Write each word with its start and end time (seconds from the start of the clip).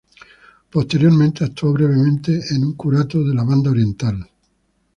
Posteriormente 0.71 1.43
actuó 1.45 1.73
brevemente 1.73 2.39
en 2.55 2.65
un 2.65 2.73
curato 2.73 3.23
de 3.23 3.35
la 3.35 3.43
Banda 3.43 3.69
Oriental. 3.69 4.27